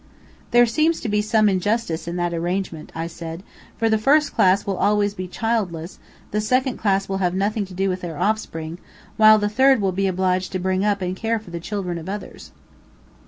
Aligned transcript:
"There 0.49 0.65
seems 0.65 0.99
to 1.01 1.09
be 1.09 1.21
some 1.21 1.47
injustice 1.47 2.07
in 2.07 2.15
that 2.15 2.33
arrangement," 2.33 2.91
I 2.95 3.05
said, 3.05 3.43
"for 3.77 3.87
the 3.87 3.99
first 3.99 4.33
class 4.33 4.65
will 4.65 4.77
always 4.77 5.13
be 5.13 5.27
childless; 5.27 5.99
the 6.31 6.41
second 6.41 6.77
class 6.77 7.07
will 7.07 7.19
have 7.19 7.35
nothing 7.35 7.67
to 7.67 7.73
do 7.75 7.87
with 7.87 8.01
their 8.01 8.17
offspring, 8.17 8.79
while 9.17 9.37
the 9.37 9.47
third 9.47 9.79
will 9.79 9.91
be 9.91 10.07
obliged 10.07 10.51
to 10.53 10.59
bring 10.59 10.83
up 10.83 11.03
and 11.03 11.15
care 11.15 11.37
for 11.37 11.51
the 11.51 11.59
children 11.59 11.99
of 11.99 12.09
others." 12.09 12.49